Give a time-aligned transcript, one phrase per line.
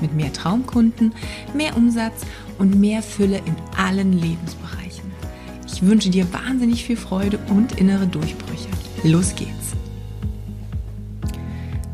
[0.00, 1.12] mit mehr Traumkunden,
[1.54, 2.22] mehr Umsatz
[2.58, 5.10] und mehr Fülle in allen Lebensbereichen.
[5.66, 8.68] Ich wünsche dir wahnsinnig viel Freude und innere Durchbrüche.
[9.04, 9.60] Los geht's!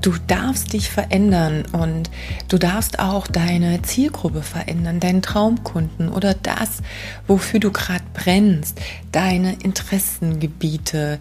[0.07, 2.11] Du darfst dich verändern und
[2.47, 6.81] du darfst auch deine Zielgruppe verändern, deinen Traumkunden oder das,
[7.27, 8.81] wofür du gerade brennst,
[9.11, 11.19] deine Interessengebiete,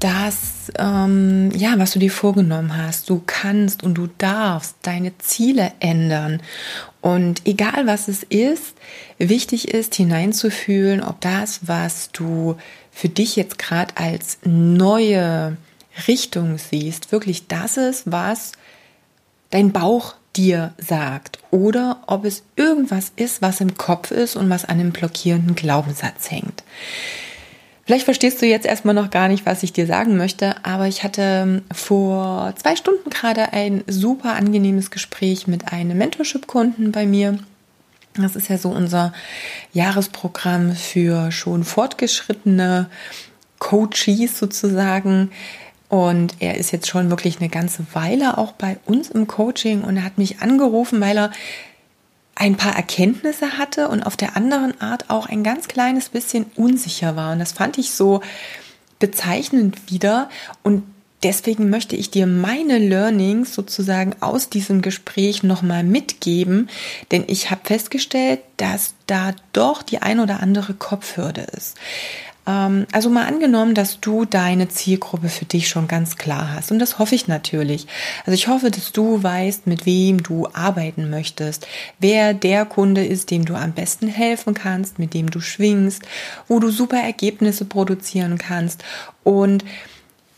[0.00, 3.08] das, ähm, ja, was du dir vorgenommen hast.
[3.10, 6.42] Du kannst und du darfst deine Ziele ändern.
[7.00, 8.74] Und egal was es ist,
[9.18, 12.56] wichtig ist hineinzufühlen, ob das, was du
[12.90, 15.56] für dich jetzt gerade als neue
[16.08, 18.52] Richtung siehst, wirklich das ist, was
[19.50, 24.64] dein Bauch dir sagt oder ob es irgendwas ist, was im Kopf ist und was
[24.64, 26.62] an einem blockierenden Glaubenssatz hängt.
[27.90, 31.02] Vielleicht verstehst du jetzt erstmal noch gar nicht, was ich dir sagen möchte, aber ich
[31.02, 37.40] hatte ähm, vor zwei Stunden gerade ein super angenehmes Gespräch mit einem Mentorship-Kunden bei mir.
[38.14, 39.12] Das ist ja so unser
[39.72, 42.88] Jahresprogramm für schon fortgeschrittene
[43.58, 45.32] Coaches sozusagen.
[45.88, 49.96] Und er ist jetzt schon wirklich eine ganze Weile auch bei uns im Coaching und
[49.96, 51.32] er hat mich angerufen, weil er
[52.40, 57.14] ein paar Erkenntnisse hatte und auf der anderen Art auch ein ganz kleines bisschen unsicher
[57.14, 57.32] war.
[57.32, 58.22] Und das fand ich so
[58.98, 60.30] bezeichnend wieder.
[60.62, 60.84] Und
[61.22, 66.70] deswegen möchte ich dir meine Learnings sozusagen aus diesem Gespräch nochmal mitgeben,
[67.10, 71.76] denn ich habe festgestellt, dass da doch die ein oder andere Kopfhürde ist.
[72.46, 76.70] Ähm, also mal angenommen, dass du deine Zielgruppe für dich schon ganz klar hast.
[76.72, 77.86] Und das hoffe ich natürlich.
[78.20, 81.66] Also ich hoffe, dass du weißt, mit wem du arbeiten möchtest,
[81.98, 86.02] wer der Kunde ist, dem du am besten helfen kannst, mit dem du schwingst,
[86.48, 88.84] wo du super Ergebnisse produzieren kannst
[89.24, 89.64] und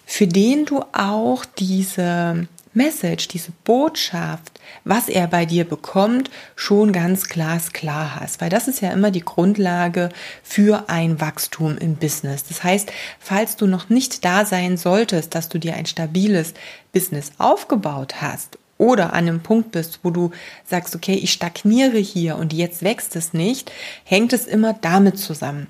[0.04, 7.24] für den du auch diese Message, diese Botschaft, was er bei dir bekommt, schon ganz
[7.24, 8.40] glasklar hast.
[8.40, 10.08] Weil das ist ja immer die Grundlage
[10.42, 12.44] für ein Wachstum im Business.
[12.44, 16.54] Das heißt, falls du noch nicht da sein solltest, dass du dir ein stabiles
[16.92, 20.30] Business aufgebaut hast oder an einem Punkt bist, wo du
[20.64, 23.70] sagst, okay, ich stagniere hier und jetzt wächst es nicht,
[24.04, 25.68] hängt es immer damit zusammen.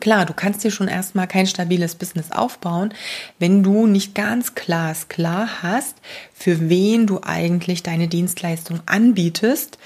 [0.00, 2.92] Klar, du kannst dir schon erstmal kein stabiles Business aufbauen,
[3.38, 5.96] wenn du nicht ganz klar, klar hast,
[6.34, 9.78] für wen du eigentlich deine Dienstleistung anbietest,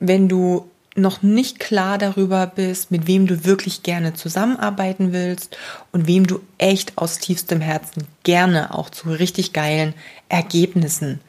[0.00, 5.56] wenn du noch nicht klar darüber bist, mit wem du wirklich gerne zusammenarbeiten willst
[5.92, 9.94] und wem du echt aus tiefstem Herzen gerne auch zu richtig geilen
[10.28, 11.20] Ergebnissen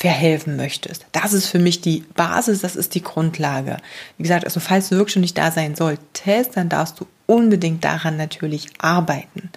[0.00, 1.04] verhelfen möchtest.
[1.12, 3.76] Das ist für mich die Basis, das ist die Grundlage.
[4.16, 7.84] Wie gesagt, also falls du wirklich schon nicht da sein solltest, dann darfst du unbedingt
[7.84, 9.50] daran natürlich arbeiten.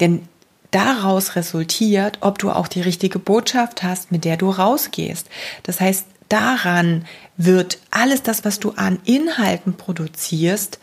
[0.00, 0.26] Denn
[0.70, 5.28] daraus resultiert, ob du auch die richtige Botschaft hast, mit der du rausgehst.
[5.64, 7.04] Das heißt, daran
[7.36, 10.78] wird alles das, was du an Inhalten produzierst,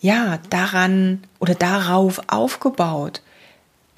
[0.00, 3.20] ja, daran oder darauf aufgebaut.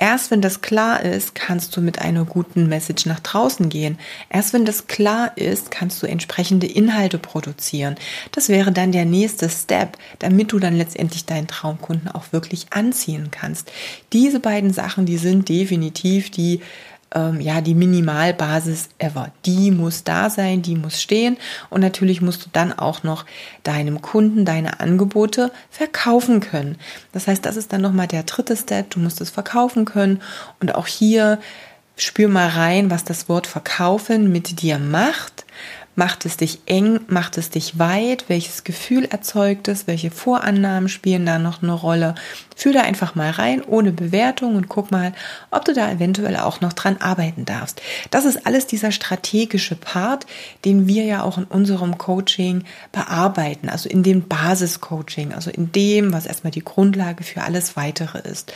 [0.00, 3.98] Erst wenn das klar ist, kannst du mit einer guten Message nach draußen gehen.
[4.30, 7.96] Erst wenn das klar ist, kannst du entsprechende Inhalte produzieren.
[8.30, 13.32] Das wäre dann der nächste Step, damit du dann letztendlich deinen Traumkunden auch wirklich anziehen
[13.32, 13.72] kannst.
[14.12, 16.60] Diese beiden Sachen, die sind definitiv die
[17.14, 19.30] ähm, ja, die Minimalbasis ever.
[19.44, 21.36] Die muss da sein, die muss stehen
[21.70, 23.24] und natürlich musst du dann auch noch
[23.62, 26.76] deinem Kunden deine Angebote verkaufen können.
[27.12, 28.90] Das heißt, das ist dann nochmal der dritte Step.
[28.90, 30.20] Du musst es verkaufen können
[30.60, 31.38] und auch hier
[31.96, 35.37] spür mal rein, was das Wort verkaufen mit dir macht.
[35.98, 37.00] Macht es dich eng?
[37.08, 38.26] Macht es dich weit?
[38.28, 39.88] Welches Gefühl erzeugt es?
[39.88, 42.14] Welche Vorannahmen spielen da noch eine Rolle?
[42.54, 45.12] Fühl da einfach mal rein, ohne Bewertung und guck mal,
[45.50, 47.82] ob du da eventuell auch noch dran arbeiten darfst.
[48.12, 50.26] Das ist alles dieser strategische Part,
[50.64, 52.62] den wir ja auch in unserem Coaching
[52.92, 58.20] bearbeiten, also in dem Basiscoaching, also in dem, was erstmal die Grundlage für alles weitere
[58.20, 58.52] ist.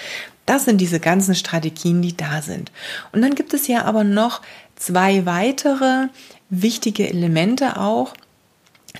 [0.46, 2.70] Das sind diese ganzen Strategien, die da sind.
[3.10, 4.42] Und dann gibt es ja aber noch
[4.76, 6.06] zwei weitere
[6.52, 8.12] wichtige Elemente auch,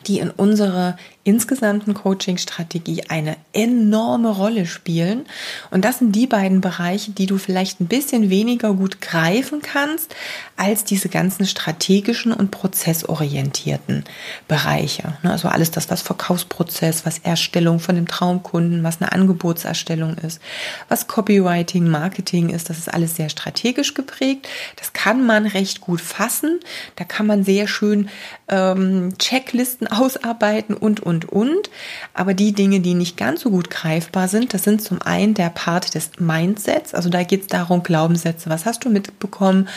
[0.06, 5.26] die in unsere insgesamten Coaching-Strategie eine enorme Rolle spielen.
[5.70, 10.14] Und das sind die beiden Bereiche, die du vielleicht ein bisschen weniger gut greifen kannst
[10.56, 14.04] als diese ganzen strategischen und prozessorientierten
[14.48, 15.14] Bereiche.
[15.22, 20.40] Ne, also alles das, was Verkaufsprozess, was Erstellung von dem Traumkunden, was eine Angebotserstellung ist,
[20.88, 24.48] was Copywriting, Marketing ist, das ist alles sehr strategisch geprägt.
[24.76, 26.60] Das kann man recht gut fassen.
[26.96, 28.08] Da kann man sehr schön
[28.48, 31.70] ähm, Checklisten ausarbeiten und, und, und.
[32.14, 35.50] Aber die Dinge, die nicht ganz so gut greifbar sind, das sind zum einen der
[35.50, 36.94] Part des Mindsets.
[36.94, 38.50] Also da geht es darum, Glaubenssätze.
[38.50, 39.68] Was hast du mitbekommen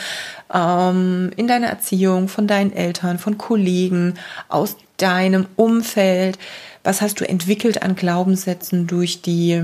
[0.54, 4.16] ähm, in deiner Erziehung, von deinen Eltern, von Kollegen,
[4.50, 6.40] aus deinem Umfeld?
[6.84, 9.64] Was hast du entwickelt an Glaubenssätzen durch die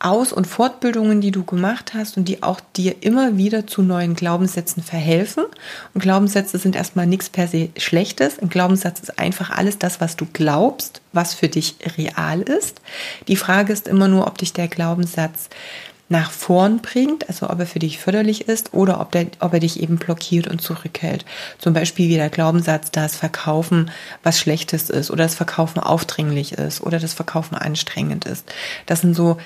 [0.00, 4.14] aus- und Fortbildungen, die du gemacht hast und die auch dir immer wieder zu neuen
[4.14, 5.44] Glaubenssätzen verhelfen.
[5.94, 8.38] Und Glaubenssätze sind erstmal nichts per se Schlechtes.
[8.38, 12.80] Ein Glaubenssatz ist einfach alles das, was du glaubst, was für dich real ist.
[13.28, 15.50] Die Frage ist immer nur, ob dich der Glaubenssatz
[16.08, 19.60] nach vorn bringt, also ob er für dich förderlich ist oder ob, der, ob er
[19.60, 21.24] dich eben blockiert und zurückhält.
[21.58, 23.92] Zum Beispiel wie der Glaubenssatz, dass Verkaufen
[24.24, 28.50] was Schlechtes ist oder das Verkaufen aufdringlich ist oder das Verkaufen anstrengend ist.
[28.86, 29.36] Das sind so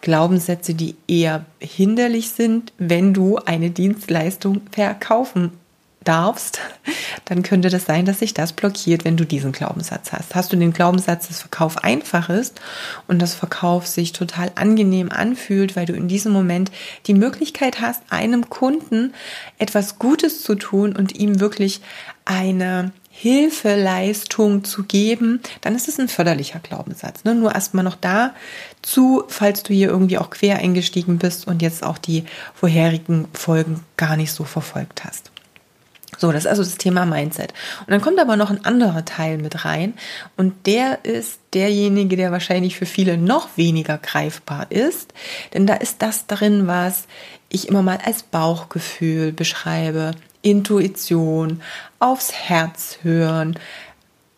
[0.00, 5.52] Glaubenssätze, die eher hinderlich sind, wenn du eine Dienstleistung verkaufen
[6.04, 6.60] darfst,
[7.26, 10.34] dann könnte das sein, dass sich das blockiert, wenn du diesen Glaubenssatz hast.
[10.34, 12.60] Hast du den Glaubenssatz, dass Verkauf einfach ist
[13.06, 16.70] und das Verkauf sich total angenehm anfühlt, weil du in diesem Moment
[17.06, 19.14] die Möglichkeit hast, einem Kunden
[19.58, 21.80] etwas Gutes zu tun und ihm wirklich
[22.24, 27.24] eine Hilfeleistung zu geben, dann ist es ein förderlicher Glaubenssatz.
[27.24, 27.34] Ne?
[27.34, 31.98] Nur erstmal noch dazu, falls du hier irgendwie auch quer eingestiegen bist und jetzt auch
[31.98, 32.24] die
[32.54, 35.30] vorherigen Folgen gar nicht so verfolgt hast.
[36.16, 37.52] So, das ist also das Thema Mindset.
[37.80, 39.92] Und dann kommt aber noch ein anderer Teil mit rein.
[40.38, 45.12] Und der ist derjenige, der wahrscheinlich für viele noch weniger greifbar ist.
[45.52, 47.04] Denn da ist das drin, was
[47.50, 50.12] ich immer mal als Bauchgefühl beschreibe.
[50.42, 51.62] Intuition,
[51.98, 53.58] aufs Herz hören,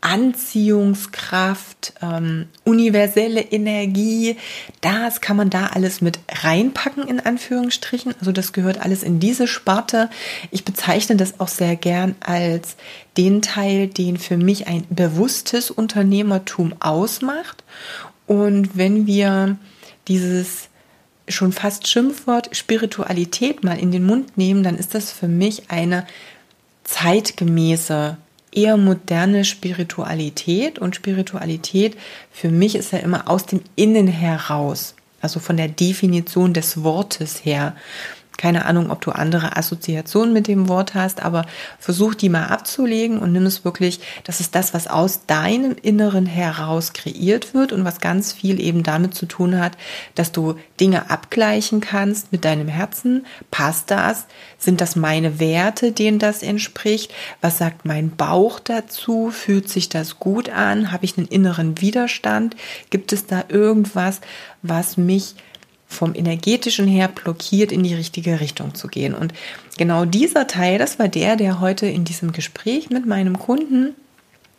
[0.02, 4.36] Anziehungskraft, ähm, universelle Energie,
[4.80, 8.12] das kann man da alles mit reinpacken in Anführungsstrichen.
[8.18, 10.10] Also das gehört alles in diese Sparte.
[10.50, 12.76] Ich bezeichne das auch sehr gern als
[13.16, 17.62] den Teil, den für mich ein bewusstes Unternehmertum ausmacht.
[18.26, 19.56] Und wenn wir
[20.08, 20.68] dieses
[21.28, 26.06] schon fast Schimpfwort Spiritualität mal in den Mund nehmen, dann ist das für mich eine
[26.84, 28.16] zeitgemäße,
[28.52, 30.78] eher moderne Spiritualität.
[30.78, 31.96] Und Spiritualität
[32.30, 37.44] für mich ist ja immer aus dem Innen heraus, also von der Definition des Wortes
[37.44, 37.74] her.
[38.38, 41.44] Keine Ahnung, ob du andere Assoziationen mit dem Wort hast, aber
[41.78, 46.26] versuch die mal abzulegen und nimm es wirklich, das ist das, was aus deinem Inneren
[46.26, 49.76] heraus kreiert wird und was ganz viel eben damit zu tun hat,
[50.14, 53.26] dass du Dinge abgleichen kannst mit deinem Herzen.
[53.50, 54.26] Passt das?
[54.58, 57.12] Sind das meine Werte, denen das entspricht?
[57.40, 59.30] Was sagt mein Bauch dazu?
[59.30, 60.90] Fühlt sich das gut an?
[60.90, 62.56] Habe ich einen inneren Widerstand?
[62.90, 64.20] Gibt es da irgendwas,
[64.62, 65.34] was mich
[65.92, 69.14] vom energetischen her blockiert, in die richtige Richtung zu gehen.
[69.14, 69.32] Und
[69.78, 73.94] genau dieser Teil, das war der, der heute in diesem Gespräch mit meinem Kunden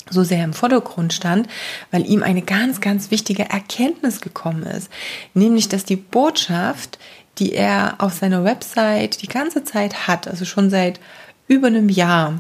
[0.09, 1.47] so sehr im Vordergrund stand,
[1.91, 4.89] weil ihm eine ganz, ganz wichtige Erkenntnis gekommen ist.
[5.33, 6.99] Nämlich, dass die Botschaft,
[7.39, 10.99] die er auf seiner Website die ganze Zeit hat, also schon seit
[11.47, 12.39] über einem Jahr,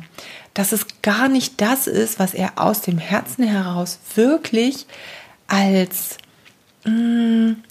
[0.53, 4.85] dass es gar nicht das ist, was er aus dem Herzen heraus wirklich
[5.47, 6.17] als
[6.85, 7.63] mh, mm,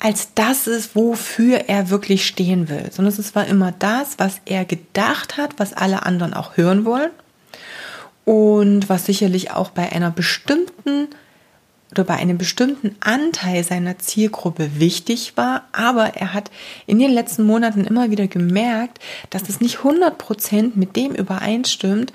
[0.00, 4.64] als das ist, wofür er wirklich stehen will, sondern es war immer das, was er
[4.64, 7.10] gedacht hat, was alle anderen auch hören wollen.
[8.24, 11.08] Und was sicherlich auch bei einer bestimmten
[11.90, 16.50] oder bei einem bestimmten Anteil seiner Zielgruppe wichtig war, aber er hat
[16.86, 22.12] in den letzten Monaten immer wieder gemerkt, dass es nicht 100% mit dem übereinstimmt,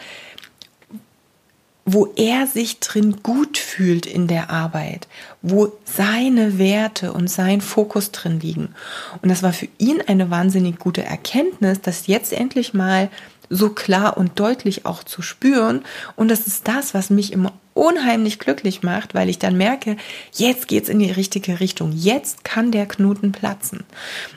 [1.85, 5.07] wo er sich drin gut fühlt in der Arbeit,
[5.43, 8.75] wo seine Werte und sein Fokus drin liegen.
[9.21, 13.09] Und das war für ihn eine wahnsinnig gute Erkenntnis, das jetzt endlich mal
[13.51, 15.83] so klar und deutlich auch zu spüren.
[16.15, 19.97] Und das ist das, was mich immer unheimlich glücklich macht, weil ich dann merke,
[20.33, 21.91] jetzt geht's in die richtige Richtung.
[21.91, 23.83] Jetzt kann der Knoten platzen.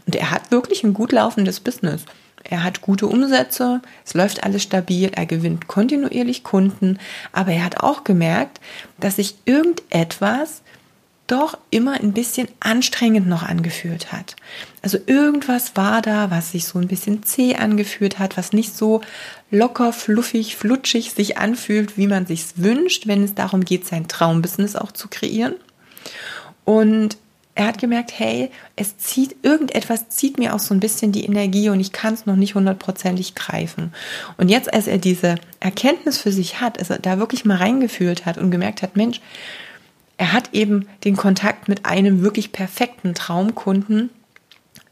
[0.06, 2.04] Und er hat wirklich ein gut laufendes Business.
[2.44, 6.98] Er hat gute Umsätze, es läuft alles stabil, er gewinnt kontinuierlich Kunden,
[7.32, 8.60] aber er hat auch gemerkt,
[8.98, 10.62] dass sich irgendetwas
[11.28, 14.34] doch immer ein bisschen anstrengend noch angefühlt hat.
[14.82, 19.02] Also irgendwas war da, was sich so ein bisschen zäh angefühlt hat, was nicht so
[19.50, 24.74] locker, fluffig, flutschig sich anfühlt, wie man sich's wünscht, wenn es darum geht, sein Traumbusiness
[24.74, 25.54] auch zu kreieren.
[26.64, 27.18] Und
[27.58, 31.70] er hat gemerkt, hey, es zieht, irgendetwas zieht mir auch so ein bisschen die Energie
[31.70, 33.92] und ich kann es noch nicht hundertprozentig greifen.
[34.36, 38.26] Und jetzt, als er diese Erkenntnis für sich hat, als er da wirklich mal reingefühlt
[38.26, 39.20] hat und gemerkt hat, Mensch,
[40.18, 44.10] er hat eben den Kontakt mit einem wirklich perfekten Traumkunden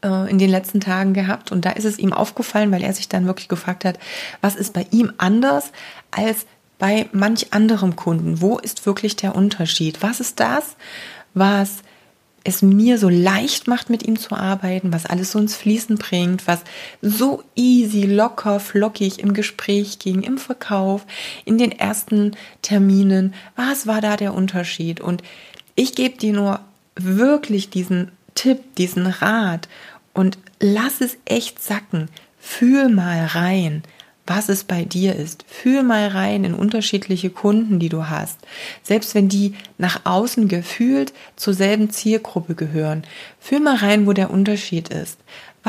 [0.03, 3.07] äh, in den letzten Tagen gehabt und da ist es ihm aufgefallen, weil er sich
[3.07, 3.97] dann wirklich gefragt hat,
[4.41, 5.71] was ist bei ihm anders
[6.11, 6.45] als
[6.79, 8.41] bei manch anderem Kunden?
[8.41, 10.03] Wo ist wirklich der Unterschied?
[10.03, 10.75] Was ist das,
[11.33, 11.77] was
[12.43, 16.47] es mir so leicht macht, mit ihm zu arbeiten, was alles so ins Fließen bringt,
[16.47, 16.61] was
[17.01, 21.05] so easy, locker, flockig im Gespräch ging, im Verkauf,
[21.43, 23.33] in den ersten Terminen.
[23.55, 25.01] Was war da der Unterschied?
[25.01, 25.23] Und
[25.75, 26.61] ich gebe dir nur
[26.95, 29.67] wirklich diesen Tipp, diesen Rat
[30.13, 32.09] und lass es echt sacken.
[32.39, 33.83] Fühl mal rein
[34.27, 35.45] was es bei dir ist.
[35.47, 38.37] Fühl mal rein in unterschiedliche Kunden, die du hast.
[38.83, 43.03] Selbst wenn die nach außen gefühlt zur selben Zielgruppe gehören.
[43.39, 45.17] Fühl mal rein, wo der Unterschied ist.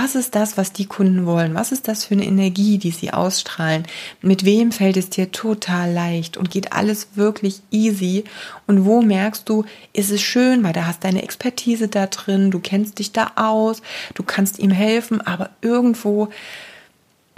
[0.00, 1.54] Was ist das, was die Kunden wollen?
[1.54, 3.84] Was ist das für eine Energie, die sie ausstrahlen?
[4.22, 8.22] Mit wem fällt es dir total leicht und geht alles wirklich easy?
[8.68, 12.60] Und wo merkst du, ist es schön, weil da hast deine Expertise da drin, du
[12.60, 13.82] kennst dich da aus,
[14.14, 16.28] du kannst ihm helfen, aber irgendwo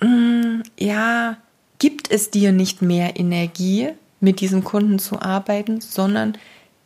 [0.01, 1.37] Mm, ja,
[1.79, 3.91] gibt es dir nicht mehr Energie,
[4.21, 6.37] mit diesem Kunden zu arbeiten, sondern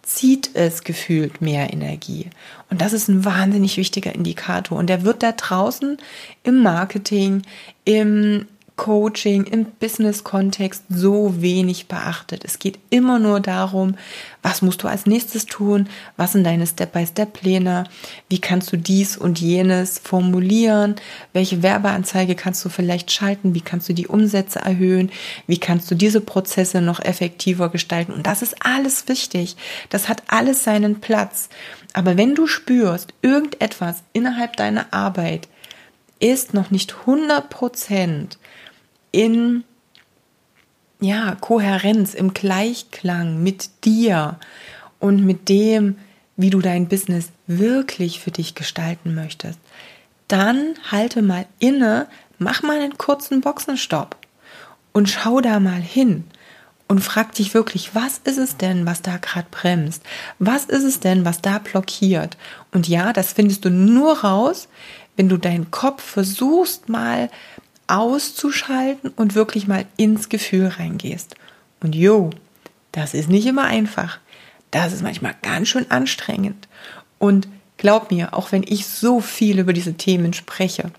[0.03, 2.29] zieht es gefühlt mehr Energie.
[2.71, 4.79] Und das ist ein wahnsinnig wichtiger Indikator.
[4.79, 5.97] Und der wird da draußen
[6.43, 7.43] im Marketing,
[7.85, 12.45] im Coaching im Business-Kontext so wenig beachtet.
[12.45, 13.97] Es geht immer nur darum,
[14.43, 17.85] was musst du als nächstes tun, was sind deine Step-by-Step-Pläne,
[18.29, 20.97] wie kannst du dies und jenes formulieren,
[21.33, 25.13] welche Werbeanzeige kannst du vielleicht schalten, wie kannst du die Umsätze erhöhen,
[25.47, 28.13] wie kannst du diese Prozesse noch effektiver gestalten.
[28.13, 29.57] Und das ist alles wichtig.
[29.89, 31.49] Das hat alles seinen Platz.
[31.93, 35.49] Aber wenn du spürst, irgendetwas innerhalb deiner Arbeit
[36.19, 38.39] ist noch nicht 100 Prozent
[39.15, 39.63] in
[41.01, 44.41] ja, Kohärenz, im Gleichklang mit dir
[44.99, 45.99] und mit dem,
[46.37, 49.61] wie du dein Business wirklich für dich gestalten möchtest,
[50.27, 54.17] dann halte mal inne, mach mal einen kurzen Boxenstopp
[54.93, 56.25] und schau da mal hin
[56.89, 60.03] und frag dich wirklich, was ist es denn, was da gerade bremst?
[60.41, 62.37] Was ist es denn, was da blockiert?
[62.73, 64.69] Und ja, das findest du nur raus,
[65.17, 67.31] wenn du deinen Kopf versuchst mal
[67.87, 71.35] auszuschalten und wirklich mal ins Gefühl reingehst.
[71.83, 72.31] Und jo,
[72.93, 74.19] das ist nicht immer einfach.
[74.71, 76.69] Das ist manchmal ganz schön anstrengend.
[77.19, 80.91] Und glaub mir, auch wenn ich so viel über diese Themen spreche,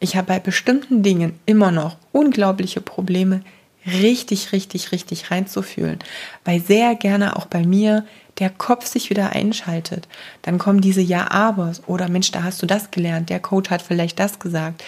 [0.00, 3.42] ich habe bei bestimmten Dingen immer noch unglaubliche Probleme,
[3.86, 5.98] richtig, richtig, richtig reinzufühlen,
[6.44, 8.04] weil sehr gerne auch bei mir
[8.38, 10.06] der Kopf sich wieder einschaltet.
[10.42, 14.18] Dann kommen diese Ja-Abers oder Mensch, da hast du das gelernt, der Coach hat vielleicht
[14.20, 14.84] das gesagt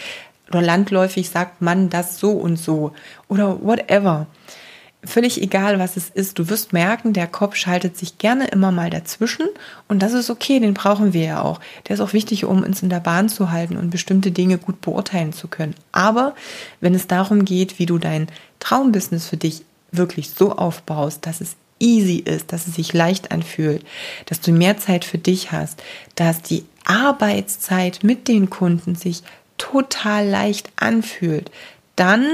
[0.51, 2.93] oder landläufig sagt man das so und so
[3.29, 4.27] oder whatever.
[5.03, 6.39] Völlig egal, was es ist.
[6.39, 9.47] Du wirst merken, der Kopf schaltet sich gerne immer mal dazwischen
[9.89, 11.59] und das ist okay, den brauchen wir ja auch.
[11.89, 14.83] Der ist auch wichtig, um uns in der Bahn zu halten und bestimmte Dinge gut
[14.83, 15.75] beurteilen zu können.
[15.93, 16.35] Aber
[16.83, 18.27] wenn es darum geht, wie du dein
[18.59, 23.85] Traumbusiness für dich wirklich so aufbaust, dass es easy ist, dass es sich leicht anfühlt,
[24.27, 25.83] dass du mehr Zeit für dich hast,
[26.15, 29.23] dass die Arbeitszeit mit den Kunden sich
[29.61, 31.51] total leicht anfühlt,
[31.95, 32.27] dann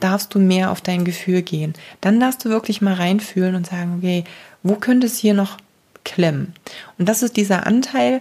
[0.00, 1.74] darfst du mehr auf dein Gefühl gehen.
[2.00, 4.24] Dann darfst du wirklich mal reinfühlen und sagen, okay,
[4.62, 5.58] wo könnte es hier noch
[6.04, 6.54] klemmen?
[6.98, 8.20] Und das ist dieser Anteil,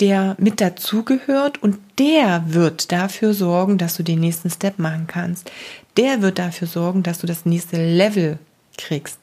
[0.00, 5.50] der mit dazugehört und der wird dafür sorgen, dass du den nächsten Step machen kannst.
[5.96, 8.38] Der wird dafür sorgen, dass du das nächste Level
[8.76, 9.18] kriegst.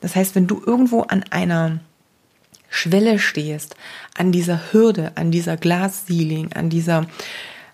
[0.00, 1.78] Das heißt, wenn du irgendwo an einer
[2.68, 3.76] Schwelle stehst,
[4.16, 7.06] an dieser Hürde, an dieser Glassieling, an dieser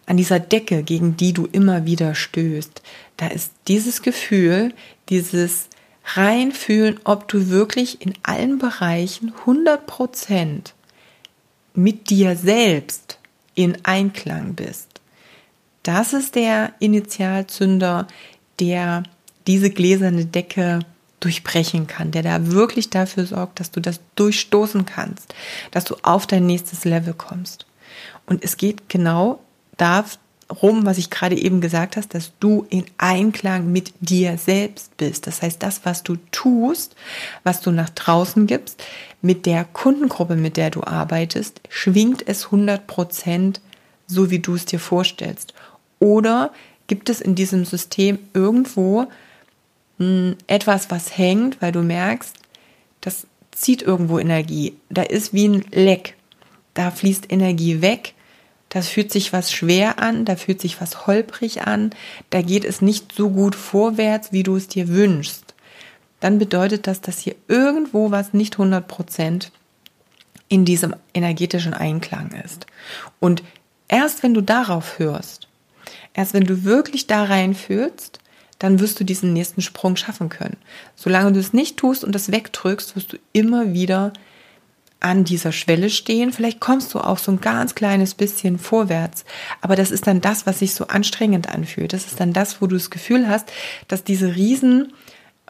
[0.07, 2.81] an dieser Decke, gegen die du immer wieder stößt,
[3.17, 4.73] da ist dieses Gefühl,
[5.09, 5.69] dieses
[6.15, 10.75] reinfühlen, ob du wirklich in allen Bereichen 100 Prozent
[11.75, 13.19] mit dir selbst
[13.55, 15.01] in Einklang bist.
[15.83, 18.07] Das ist der Initialzünder,
[18.61, 19.03] der
[19.47, 20.81] diese gläserne Decke
[21.21, 25.35] durchbrechen kann, der da wirklich dafür sorgt, dass du das durchstoßen kannst,
[25.71, 27.67] dass du auf dein nächstes Level kommst.
[28.27, 29.41] Und es geht genau
[29.77, 35.27] darum, was ich gerade eben gesagt hast, dass du in Einklang mit dir selbst bist.
[35.27, 36.95] Das heißt, das, was du tust,
[37.45, 38.83] was du nach draußen gibst,
[39.23, 43.61] mit der Kundengruppe, mit der du arbeitest, schwingt es 100 Prozent
[44.07, 45.53] so, wie du es dir vorstellst?
[45.99, 46.53] Oder
[46.87, 49.07] gibt es in diesem System irgendwo
[49.99, 52.37] hm, etwas, was hängt, weil du merkst,
[53.01, 54.77] das zieht irgendwo Energie.
[54.91, 56.15] Da ist wie ein Leck.
[56.75, 58.15] Da fließt Energie weg.
[58.69, 61.91] Das fühlt sich was schwer an, da fühlt sich was holprig an,
[62.31, 65.55] da geht es nicht so gut vorwärts, wie du es dir wünschst.
[66.21, 69.53] Dann bedeutet das, dass hier irgendwo was nicht 100 Prozent
[70.49, 72.67] in diesem energetischen Einklang ist.
[73.21, 73.43] Und
[73.89, 75.49] erst wenn du darauf hörst,
[76.15, 78.21] erst wenn du wirklich da reinfühlst,
[78.59, 80.57] dann wirst du diesen nächsten Sprung schaffen können.
[80.95, 84.13] Solange du es nicht tust und das wegdrückst, wirst du immer wieder
[85.01, 86.33] an dieser Schwelle stehen.
[86.33, 89.25] Vielleicht kommst du auch so ein ganz kleines bisschen vorwärts.
[89.61, 91.93] Aber das ist dann das, was sich so anstrengend anfühlt.
[91.93, 93.53] Das ist dann das, wo du das Gefühl hast,
[93.89, 94.93] dass diese Riesen,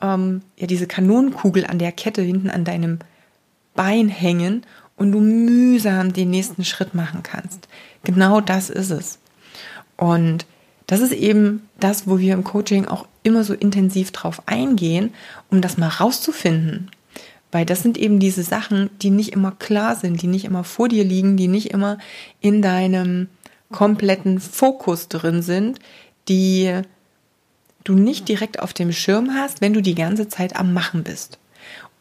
[0.02, 2.98] ähm, ja, diese Kanonenkugel an der Kette hinten an deinem
[3.74, 4.64] Bein hängen
[4.96, 7.68] und du mühsam den nächsten Schritt machen kannst.
[8.02, 9.18] Genau das ist es.
[9.96, 10.46] Und
[10.86, 15.12] das ist eben das, wo wir im Coaching auch immer so intensiv drauf eingehen,
[15.50, 16.90] um das mal rauszufinden.
[17.52, 20.88] Weil das sind eben diese Sachen, die nicht immer klar sind, die nicht immer vor
[20.88, 21.98] dir liegen, die nicht immer
[22.40, 23.28] in deinem
[23.72, 25.78] kompletten Fokus drin sind,
[26.28, 26.80] die
[27.84, 31.38] du nicht direkt auf dem Schirm hast, wenn du die ganze Zeit am Machen bist.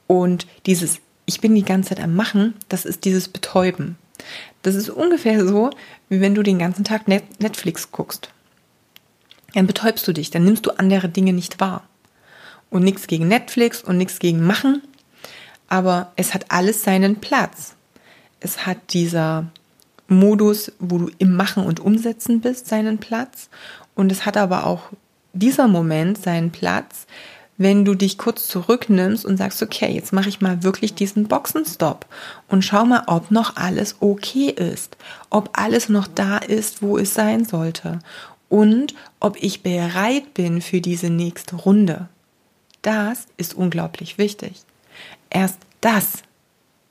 [0.08, 3.98] Und dieses Ich bin die ganze Zeit am Machen, das ist dieses Betäuben.
[4.62, 5.70] Das ist ungefähr so,
[6.10, 8.30] wie wenn du den ganzen Tag Netflix guckst
[9.56, 11.88] dann betäubst du dich, dann nimmst du andere Dinge nicht wahr.
[12.70, 14.82] Und nichts gegen Netflix und nichts gegen Machen,
[15.76, 17.76] aber es hat alles seinen Platz.
[18.40, 19.48] Es hat dieser
[20.08, 23.50] Modus, wo du im Machen und Umsetzen bist, seinen Platz.
[23.94, 24.84] Und es hat aber auch
[25.34, 27.08] dieser Moment seinen Platz,
[27.58, 32.06] wenn du dich kurz zurücknimmst und sagst, okay, jetzt mache ich mal wirklich diesen Boxenstopp
[32.48, 34.96] und schau mal, ob noch alles okay ist,
[35.30, 38.00] ob alles noch da ist, wo es sein sollte
[38.48, 42.08] und ob ich bereit bin für diese nächste Runde.
[42.82, 44.64] Das ist unglaublich wichtig.
[45.36, 46.24] Erst das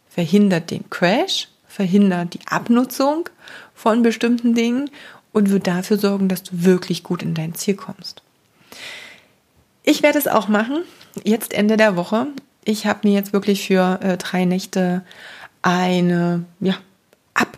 [0.06, 3.30] verhindert den Crash, verhindert die Abnutzung
[3.74, 4.90] von bestimmten Dingen
[5.32, 8.22] und wird dafür sorgen, dass du wirklich gut in dein Ziel kommst.
[9.82, 10.82] Ich werde es auch machen,
[11.24, 12.26] jetzt Ende der Woche.
[12.66, 15.06] Ich habe mir jetzt wirklich für äh, drei Nächte
[15.62, 16.74] eine ja,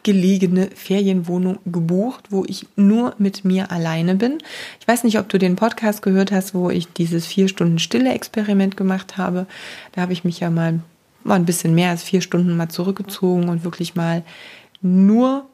[0.06, 4.38] abgelegene Ferienwohnung gebucht, wo ich nur mit mir alleine bin.
[4.78, 8.14] Ich weiß nicht, ob du den Podcast gehört hast, wo ich dieses vier Stunden Stille
[8.14, 9.46] Experiment gemacht habe.
[9.92, 10.78] Da habe ich mich ja mal,
[11.24, 14.22] mal ein bisschen mehr als vier Stunden mal zurückgezogen und wirklich mal
[14.80, 15.46] nur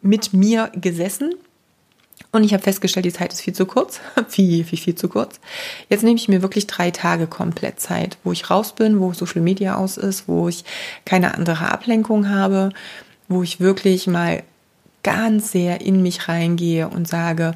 [0.00, 1.32] mit mir gesessen.
[2.32, 4.00] Und ich habe festgestellt, die Zeit ist viel zu kurz.
[4.28, 5.38] viel, viel, viel zu kurz.
[5.88, 9.42] Jetzt nehme ich mir wirklich drei Tage komplett Zeit, wo ich raus bin, wo Social
[9.42, 10.64] Media aus ist, wo ich
[11.04, 12.72] keine andere Ablenkung habe,
[13.28, 14.42] wo ich wirklich mal
[15.02, 17.54] ganz sehr in mich reingehe und sage,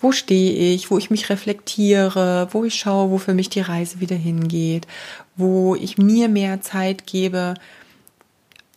[0.00, 4.00] wo stehe ich, wo ich mich reflektiere, wo ich schaue, wo für mich die Reise
[4.00, 4.86] wieder hingeht,
[5.36, 7.54] wo ich mir mehr Zeit gebe,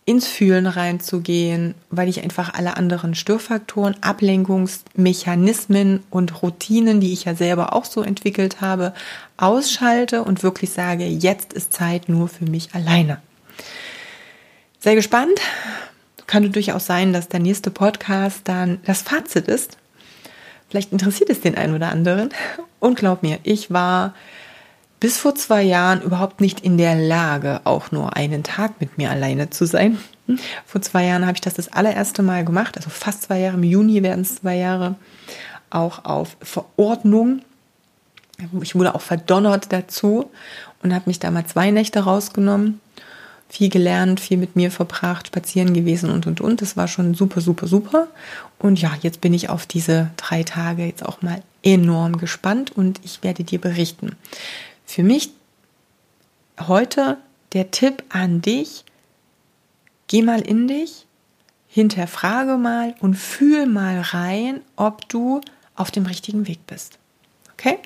[0.06, 7.36] ins Fühlen reinzugehen, weil ich einfach alle anderen Störfaktoren, Ablenkungsmechanismen und Routinen, die ich ja
[7.36, 8.94] selber auch so entwickelt habe,
[9.38, 13.22] ausschalte und wirklich sage, jetzt ist Zeit nur für mich alleine.
[14.82, 15.42] Sehr gespannt,
[16.26, 19.78] könnte durchaus sein, dass der nächste Podcast dann das Fazit ist.
[20.70, 22.30] Vielleicht interessiert es den einen oder anderen.
[22.80, 24.14] Und glaub mir, ich war
[25.02, 29.12] bis vor zwei Jahren überhaupt nicht in der Lage, auch nur einen Tag mit mir
[29.12, 29.98] alleine zu sein.
[30.66, 33.64] Vor zwei Jahren habe ich das das allererste Mal gemacht, also fast zwei Jahre, im
[33.64, 34.96] Juni werden es zwei Jahre,
[35.70, 37.42] auch auf Verordnung.
[38.62, 40.32] Ich wurde auch verdonnert dazu
[40.82, 42.80] und habe mich da mal zwei Nächte rausgenommen
[43.50, 46.62] viel gelernt, viel mit mir verbracht, spazieren gewesen und und und.
[46.62, 48.08] Das war schon super, super, super.
[48.60, 53.02] Und ja, jetzt bin ich auf diese drei Tage jetzt auch mal enorm gespannt und
[53.04, 54.16] ich werde dir berichten.
[54.86, 55.32] Für mich
[56.68, 57.18] heute
[57.54, 58.86] der Tipp an dich,
[60.08, 61.06] geh mal in dich,
[61.68, 65.42] hinterfrage mal und fühl mal rein, ob du
[65.76, 67.00] auf dem richtigen Weg bist.
[67.54, 67.80] Okay?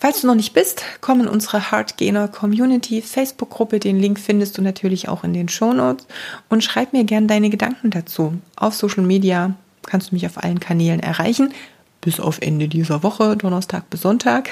[0.00, 3.80] Falls du noch nicht bist, komm in unsere Heartgainer Community Facebook-Gruppe.
[3.80, 6.06] Den Link findest du natürlich auch in den Show Notes
[6.48, 8.34] und schreib mir gerne deine Gedanken dazu.
[8.54, 11.52] Auf Social Media kannst du mich auf allen Kanälen erreichen
[12.00, 14.50] bis auf Ende dieser Woche, Donnerstag bis Sonntag.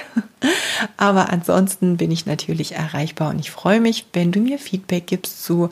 [0.96, 5.44] Aber ansonsten bin ich natürlich erreichbar und ich freue mich, wenn du mir Feedback gibst
[5.44, 5.70] zu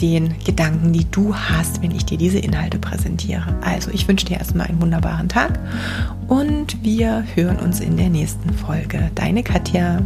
[0.00, 3.56] den Gedanken, die du hast, wenn ich dir diese Inhalte präsentiere.
[3.62, 5.58] Also ich wünsche dir erstmal einen wunderbaren Tag
[6.28, 9.10] und wir hören uns in der nächsten Folge.
[9.14, 10.02] Deine Katja.